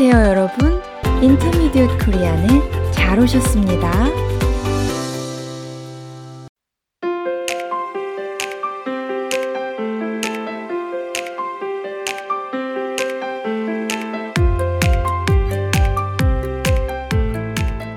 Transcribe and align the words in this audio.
안녕하세요, 0.00 0.30
여러분. 0.30 0.80
인터미디엇 1.20 1.88
코리안에 2.04 2.46
잘 2.92 3.18
오셨습니다. 3.18 3.90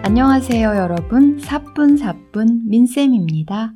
안녕하세요, 0.02 0.76
여러분. 0.76 1.38
사뿐사뿐 1.38 2.68
민쌤입니다. 2.68 3.74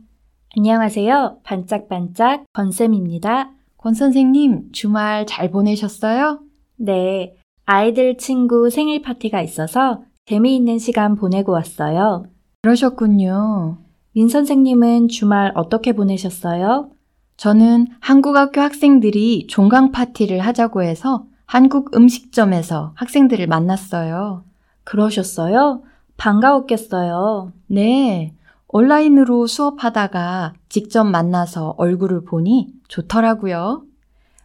안녕하세요. 0.57 1.41
반짝반짝 1.43 2.45
권쌤입니다. 2.53 3.51
권 3.77 3.93
선생님, 3.93 4.71
주말 4.71 5.27
잘 5.27 5.51
보내셨어요? 5.51 6.39
네. 6.77 7.35
아이들 7.65 8.17
친구 8.17 8.69
생일 8.69 9.01
파티가 9.01 9.41
있어서 9.41 10.03
재미있는 10.25 10.77
시간 10.77 11.15
보내고 11.15 11.51
왔어요. 11.51 12.25
그러셨군요. 12.61 13.77
민 14.13 14.29
선생님은 14.29 15.07
주말 15.07 15.51
어떻게 15.55 15.93
보내셨어요? 15.93 16.89
저는 17.37 17.87
한국 17.99 18.35
학교 18.35 18.61
학생들이 18.61 19.47
종강 19.47 19.91
파티를 19.91 20.39
하자고 20.39 20.83
해서 20.83 21.25
한국 21.45 21.95
음식점에서 21.95 22.93
학생들을 22.95 23.47
만났어요. 23.47 24.43
그러셨어요? 24.83 25.83
반가웠겠어요. 26.17 27.51
네. 27.67 28.33
온라인으로 28.67 29.47
수업하다가 29.47 30.53
직접 30.69 31.03
만나서 31.03 31.75
얼굴을 31.77 32.25
보니 32.25 32.73
좋더라고요. 32.87 33.83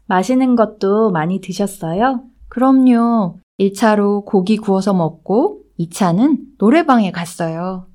맛있는 0.07 0.57
것도 0.57 1.11
많이 1.11 1.41
드셨어요? 1.41 2.25
그럼요. 2.51 3.39
1차로 3.59 4.25
고기 4.25 4.57
구워서 4.57 4.93
먹고 4.93 5.61
2차는 5.79 6.39
노래방에 6.59 7.11
갔어요. 7.13 7.87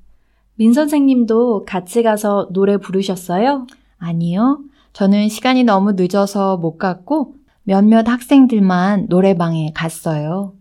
민 0.56 0.72
선생님도 0.72 1.66
같이 1.66 2.02
가서 2.02 2.48
노래 2.52 2.78
부르셨어요? 2.78 3.66
아니요. 3.98 4.60
저는 4.94 5.28
시간이 5.28 5.64
너무 5.64 5.92
늦어서 5.92 6.56
못 6.56 6.78
갔고 6.78 7.34
몇몇 7.64 8.08
학생들만 8.08 9.06
노래방에 9.08 9.72
갔어요. 9.74 10.54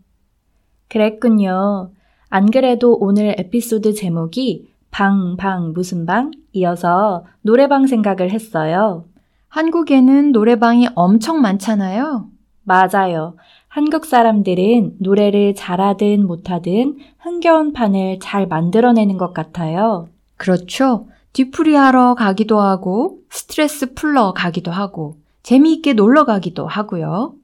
그랬군요. 0.89 1.91
안 2.29 2.51
그래도 2.51 2.97
오늘 2.99 3.33
에피소드 3.37 3.93
제목이 3.93 4.67
방, 4.91 5.37
방, 5.37 5.71
무슨 5.73 6.05
방? 6.05 6.31
이어서 6.51 7.25
노래방 7.41 7.87
생각을 7.87 8.31
했어요. 8.31 9.05
한국에는 9.47 10.33
노래방이 10.33 10.89
엄청 10.95 11.39
많잖아요. 11.39 12.27
맞아요. 12.65 13.35
한국 13.67 14.05
사람들은 14.05 14.97
노래를 14.99 15.53
잘하든 15.55 16.25
못하든 16.25 16.97
흥겨운 17.19 17.73
판을 17.73 18.19
잘 18.19 18.47
만들어내는 18.47 19.17
것 19.17 19.33
같아요. 19.33 20.07
그렇죠. 20.35 21.07
뒤풀이 21.33 21.75
하러 21.75 22.15
가기도 22.15 22.59
하고, 22.59 23.19
스트레스 23.29 23.93
풀러 23.93 24.33
가기도 24.33 24.71
하고, 24.71 25.17
재미있게 25.43 25.93
놀러 25.93 26.25
가기도 26.25 26.65
하고요. 26.65 27.35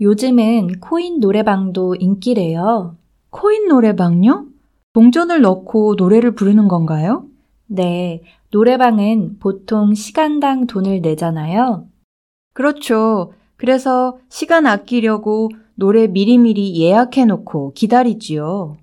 요즘은 0.00 0.80
코인 0.80 1.20
노래방도 1.20 1.94
인기래요. 1.94 2.96
코인 3.30 3.68
노래방요? 3.68 4.46
동전을 4.92 5.40
넣고 5.40 5.94
노래를 5.96 6.34
부르는 6.34 6.68
건가요? 6.68 7.24
네. 7.66 8.22
노래방은 8.50 9.38
보통 9.38 9.94
시간당 9.94 10.66
돈을 10.66 11.00
내잖아요. 11.00 11.86
그렇죠. 12.52 13.32
그래서 13.58 14.16
시간 14.30 14.66
아끼려고 14.66 15.50
노래 15.74 16.06
미리미리 16.06 16.80
예약해 16.80 17.26
놓고 17.26 17.72
기다리지요. 17.74 18.78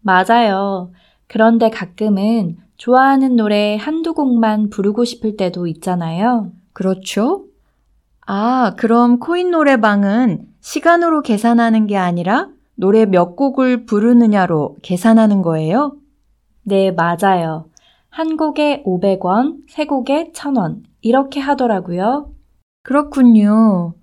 맞아요. 0.00 0.92
그런데 1.26 1.70
가끔은 1.70 2.58
좋아하는 2.76 3.34
노래 3.34 3.76
한두 3.76 4.14
곡만 4.14 4.68
부르고 4.68 5.04
싶을 5.04 5.36
때도 5.36 5.66
있잖아요. 5.66 6.52
그렇죠? 6.72 7.46
아, 8.26 8.74
그럼 8.76 9.18
코인 9.18 9.50
노래방은 9.50 10.48
시간으로 10.60 11.22
계산하는 11.22 11.86
게 11.86 11.96
아니라 11.96 12.48
노래 12.74 13.06
몇 13.06 13.36
곡을 13.36 13.86
부르느냐로 13.86 14.76
계산하는 14.82 15.42
거예요? 15.42 15.96
네, 16.62 16.90
맞아요. 16.90 17.66
한 18.10 18.36
곡에 18.36 18.82
500원, 18.84 19.62
세 19.68 19.86
곡에 19.86 20.32
1000원. 20.32 20.82
이렇게 21.00 21.40
하더라고요. 21.40 22.33
그렇군요. 22.84 23.94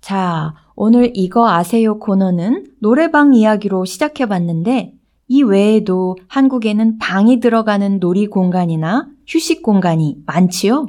자, 0.00 0.54
오늘 0.74 1.12
이거 1.14 1.48
아세요 1.48 1.98
코너는 1.98 2.72
노래방 2.80 3.34
이야기로 3.34 3.84
시작해 3.84 4.26
봤는데 4.26 4.94
이 5.28 5.42
외에도 5.42 6.16
한국에는 6.28 6.98
방이 6.98 7.38
들어가는 7.38 8.00
놀이 8.00 8.26
공간이나 8.26 9.06
휴식 9.26 9.62
공간이 9.62 10.16
많지요? 10.26 10.86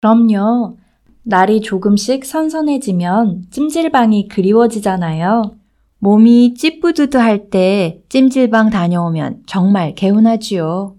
그럼요. 0.00 0.76
날이 1.22 1.60
조금씩 1.60 2.24
선선해지면 2.24 3.46
찜질방이 3.50 4.28
그리워지잖아요. 4.28 5.56
몸이 6.00 6.54
찌뿌드드할 6.54 7.48
때 7.48 8.02
찜질방 8.08 8.70
다녀오면 8.70 9.42
정말 9.46 9.94
개운하지요. 9.94 10.95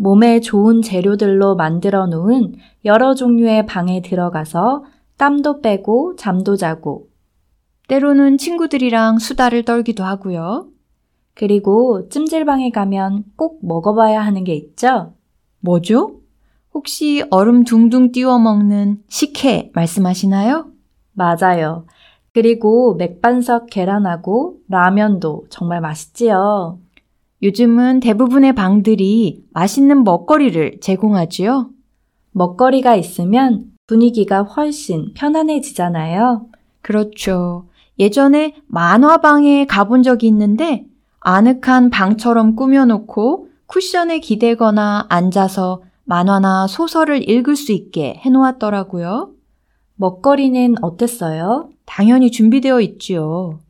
몸에 0.00 0.40
좋은 0.40 0.80
재료들로 0.80 1.56
만들어 1.56 2.06
놓은 2.06 2.54
여러 2.86 3.14
종류의 3.14 3.66
방에 3.66 4.00
들어가서 4.00 4.84
땀도 5.18 5.60
빼고 5.60 6.16
잠도 6.16 6.56
자고 6.56 7.10
때로는 7.86 8.38
친구들이랑 8.38 9.18
수다를 9.18 9.62
떨기도 9.62 10.02
하고요. 10.02 10.68
그리고 11.34 12.08
찜질방에 12.08 12.70
가면 12.70 13.24
꼭 13.36 13.58
먹어봐야 13.62 14.22
하는 14.22 14.44
게 14.44 14.54
있죠? 14.54 15.12
뭐죠? 15.60 16.20
혹시 16.72 17.22
얼음 17.30 17.64
둥둥 17.64 18.10
띄워 18.10 18.38
먹는 18.38 19.02
식혜 19.08 19.70
말씀하시나요? 19.74 20.70
맞아요. 21.12 21.84
그리고 22.32 22.94
맥반석 22.94 23.66
계란하고 23.66 24.60
라면도 24.68 25.44
정말 25.50 25.82
맛있지요. 25.82 26.78
요즘은 27.42 28.00
대부분의 28.00 28.54
방들이 28.54 29.44
맛있는 29.52 30.04
먹거리를 30.04 30.80
제공하지요. 30.80 31.70
먹거리가 32.32 32.96
있으면 32.96 33.70
분위기가 33.86 34.42
훨씬 34.42 35.12
편안해지잖아요. 35.14 36.46
그렇죠. 36.82 37.66
예전에 37.98 38.54
만화방에 38.66 39.66
가본 39.66 40.02
적이 40.02 40.28
있는데 40.28 40.86
아늑한 41.20 41.90
방처럼 41.90 42.56
꾸며놓고 42.56 43.48
쿠션에 43.66 44.20
기대거나 44.20 45.06
앉아서 45.08 45.82
만화나 46.04 46.66
소설을 46.66 47.28
읽을 47.28 47.56
수 47.56 47.72
있게 47.72 48.14
해놓았더라고요. 48.24 49.32
먹거리는 49.96 50.76
어땠어요? 50.82 51.70
당연히 51.84 52.30
준비되어 52.30 52.80
있지요. 52.80 53.60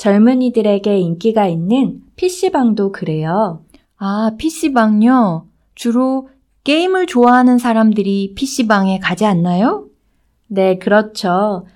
젊은이들에게 0.00 0.98
인기가 0.98 1.46
있는 1.46 2.00
PC방도 2.16 2.90
그래요. 2.90 3.62
아, 3.98 4.32
PC방요? 4.38 5.46
주로 5.74 6.30
게임을 6.64 7.06
좋아하는 7.06 7.58
사람들이 7.58 8.32
PC방에 8.34 8.98
가지 8.98 9.26
않나요? 9.26 9.88
네, 10.46 10.78
그렇죠. 10.78 11.66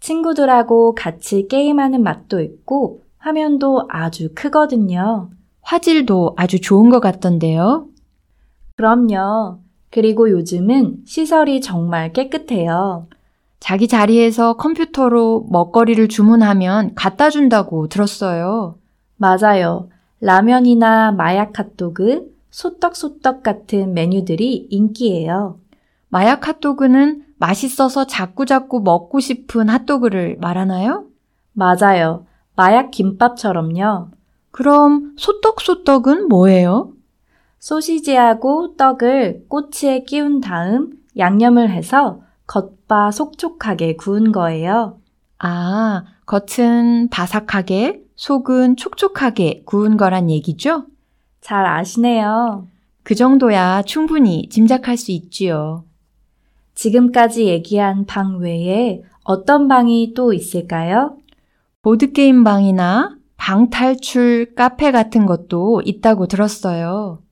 친구들하고 0.00 0.96
같이 0.96 1.46
게임하는 1.46 2.02
맛도 2.02 2.40
있고 2.40 3.02
화면도 3.18 3.86
아주 3.88 4.30
크거든요. 4.34 5.30
화질도 5.60 6.34
아주 6.36 6.60
좋은 6.60 6.90
것 6.90 6.98
같던데요. 6.98 7.86
그럼요. 8.74 9.60
그리고 9.90 10.28
요즘은 10.28 11.04
시설이 11.06 11.60
정말 11.60 12.12
깨끗해요. 12.12 13.06
자기 13.60 13.86
자리에서 13.86 14.54
컴퓨터로 14.54 15.46
먹거리를 15.50 16.08
주문하면 16.08 16.94
갖다 16.94 17.30
준다고 17.30 17.88
들었어요. 17.88 18.76
맞아요. 19.16 19.88
라면이나 20.20 21.12
마약 21.12 21.58
핫도그, 21.58 22.34
소떡소떡 22.50 23.42
같은 23.42 23.94
메뉴들이 23.94 24.68
인기예요. 24.70 25.60
마약 26.08 26.48
핫도그는 26.48 27.24
맛있어서 27.38 28.06
자꾸자꾸 28.06 28.80
먹고 28.80 29.20
싶은 29.20 29.68
핫도그를 29.68 30.38
말하나요? 30.40 31.04
맞아요. 31.52 32.26
마약 32.56 32.90
김밥처럼요. 32.90 34.08
그럼 34.50 35.14
소떡소떡은 35.16 36.28
뭐예요? 36.28 36.92
소시지하고 37.60 38.76
떡을 38.76 39.44
꼬치에 39.48 40.04
끼운 40.04 40.40
다음 40.40 40.90
양념을 41.16 41.70
해서 41.70 42.20
겉 42.46 42.79
바 42.90 43.12
속촉하게 43.12 43.94
구운 43.94 44.32
거예요. 44.32 44.98
아, 45.38 46.02
겉은 46.26 47.08
바삭하게, 47.08 48.02
속은 48.16 48.74
촉촉하게 48.74 49.62
구운 49.64 49.96
거란 49.96 50.28
얘기죠? 50.28 50.86
잘 51.40 51.64
아시네요. 51.66 52.66
그 53.04 53.14
정도야 53.14 53.82
충분히 53.82 54.48
짐작할 54.48 54.96
수 54.96 55.12
있지요. 55.12 55.84
지금까지 56.74 57.46
얘기한 57.46 58.06
방 58.06 58.38
외에 58.40 59.02
어떤 59.22 59.68
방이 59.68 60.12
또 60.16 60.32
있을까요? 60.32 61.16
보드게임 61.82 62.42
방이나 62.42 63.16
방탈출 63.36 64.56
카페 64.56 64.90
같은 64.90 65.26
것도 65.26 65.82
있다고 65.84 66.26
들었어요. 66.26 67.22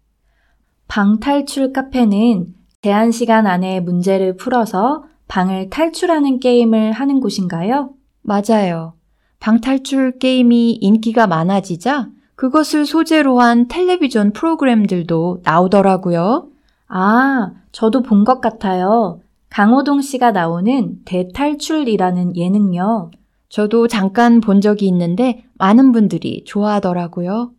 방탈출 0.86 1.72
카페는 1.72 2.54
제한 2.82 3.10
시간 3.10 3.48
안에 3.48 3.80
문제를 3.80 4.36
풀어서 4.36 5.02
방을 5.28 5.70
탈출하는 5.70 6.40
게임을 6.40 6.92
하는 6.92 7.20
곳인가요? 7.20 7.90
맞아요. 8.22 8.94
방 9.40 9.60
탈출 9.60 10.18
게임이 10.18 10.72
인기가 10.72 11.26
많아지자 11.26 12.08
그것을 12.34 12.86
소재로 12.86 13.40
한 13.40 13.68
텔레비전 13.68 14.32
프로그램들도 14.32 15.40
나오더라고요. 15.44 16.48
아, 16.88 17.52
저도 17.72 18.02
본 18.02 18.24
것 18.24 18.40
같아요. 18.40 19.20
강호동 19.50 20.00
씨가 20.02 20.32
나오는 20.32 20.98
대탈출이라는 21.04 22.36
예능요. 22.36 23.10
저도 23.48 23.88
잠깐 23.88 24.40
본 24.40 24.60
적이 24.60 24.86
있는데 24.88 25.44
많은 25.54 25.92
분들이 25.92 26.44
좋아하더라고요. 26.44 27.52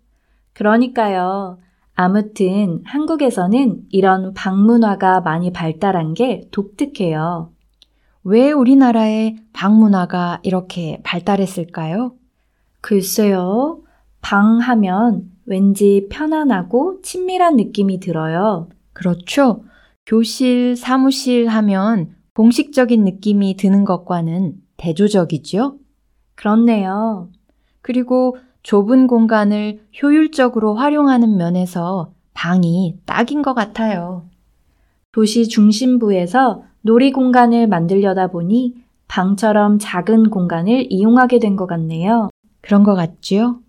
그러니까요. 0.54 1.58
아무튼 1.96 2.82
한국에서는 2.86 3.82
이런 3.90 4.34
방문화가 4.34 5.22
많이 5.22 5.52
발달한 5.52 6.14
게 6.14 6.48
독특해요. 6.52 7.50
왜 8.24 8.52
우리나라의 8.52 9.38
방문화가 9.54 10.40
이렇게 10.44 11.00
발달했을까요? 11.04 12.14
글쎄요. 12.82 13.82
방 14.22 14.60
하면 14.60 15.32
왠지 15.46 16.08
편안하고 16.10 17.02
친밀한 17.02 17.56
느낌이 17.56 18.00
들어요. 18.00 18.70
그렇죠. 18.94 19.64
교실, 20.06 20.76
사무실 20.76 21.48
하면 21.48 22.16
공식적인 22.36 23.04
느낌이 23.04 23.58
드는 23.58 23.86
것과는 23.86 24.56
대조적이죠. 24.78 25.78
그렇네요. 26.36 27.30
그리고 27.82 28.38
좁은 28.64 29.08
공간을 29.08 29.82
효율적으로 30.02 30.76
활용하는 30.76 31.38
면에서 31.38 32.14
방이 32.34 32.98
딱인 33.06 33.42
것 33.42 33.54
같아요. 33.54 34.26
도시 35.12 35.48
중심부에서 35.48 36.64
놀이 36.82 37.12
공간을 37.12 37.68
만들려다 37.68 38.28
보니 38.28 38.76
방처럼 39.08 39.80
작은 39.80 40.30
공간을 40.30 40.92
이용하게 40.92 41.40
된 41.40 41.56
것 41.56 41.66
같네요. 41.68 42.30
그런 42.62 42.84
것 42.84 42.96
같지요? 42.96 43.60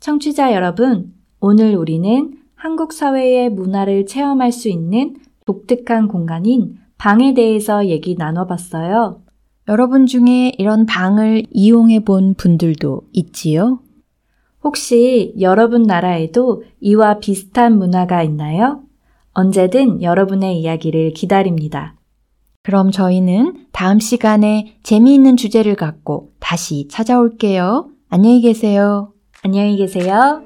청취자 0.00 0.52
여러분, 0.52 1.12
오늘 1.40 1.74
우리는 1.74 2.34
한국 2.54 2.92
사회의 2.92 3.50
문화를 3.50 4.06
체험할 4.06 4.52
수 4.52 4.68
있는 4.68 5.16
독특한 5.46 6.08
공간인 6.08 6.78
방에 6.96 7.34
대해서 7.34 7.86
얘기 7.86 8.14
나눠봤어요. 8.16 9.22
여러분 9.68 10.06
중에 10.06 10.52
이런 10.58 10.86
방을 10.86 11.44
이용해 11.50 12.00
본 12.04 12.34
분들도 12.34 13.02
있지요? 13.12 13.80
혹시 14.64 15.34
여러분 15.40 15.82
나라에도 15.82 16.64
이와 16.80 17.18
비슷한 17.18 17.78
문화가 17.78 18.22
있나요? 18.22 18.82
언제든 19.32 20.02
여러분의 20.02 20.58
이야기를 20.60 21.12
기다립니다. 21.12 21.94
그럼 22.68 22.90
저희는 22.90 23.64
다음 23.72 23.98
시간에 23.98 24.76
재미있는 24.82 25.38
주제를 25.38 25.74
갖고 25.74 26.32
다시 26.38 26.86
찾아올게요. 26.90 27.88
안녕히 28.10 28.42
계세요. 28.42 29.10
안녕히 29.42 29.78
계세요. 29.78 30.42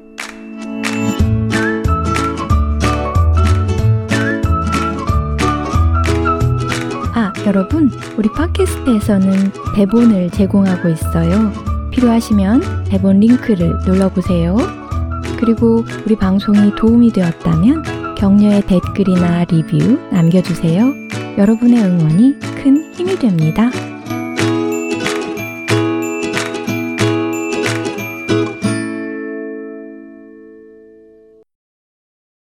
아, 7.12 7.32
여러분, 7.44 7.90
우리 8.16 8.28
팟캐스트에서는 8.30 9.32
대본을 9.74 10.30
제공하고 10.30 10.90
있어요. 10.90 11.50
필요하시면 11.90 12.84
대본 12.84 13.18
링크를 13.18 13.80
눌러보세요. 13.84 14.56
그리고 15.40 15.84
우리 16.06 16.14
방송이 16.14 16.76
도움이 16.76 17.14
되었다면 17.14 18.14
격려의 18.14 18.62
댓글이나 18.68 19.42
리뷰 19.46 19.98
남겨주세요. 20.12 21.01
여러분의 21.38 21.82
응원이 21.82 22.38
큰 22.62 22.92
힘이 22.92 23.18
됩니다. 23.18 23.70